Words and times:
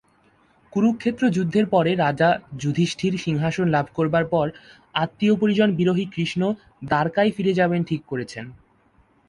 কুরুক্ষেত্র 0.73 1.23
যুদ্ধের 1.29 1.65
পরে 1.65 1.91
রাজা 1.95 2.29
যুধিষ্ঠির 2.59 3.13
সিংহাসন 3.17 3.65
লাভ 3.67 3.85
করবার 3.95 4.25
পর 4.25 4.45
আত্মীয়পরিজন-বিরহী 4.95 6.05
কৃষ্ণ 6.13 6.41
দ্বারকায় 6.85 7.31
ফিরে 7.35 7.53
যাবেন 7.53 7.81
ঠিক 7.83 8.01
করেছেন। 8.05 8.45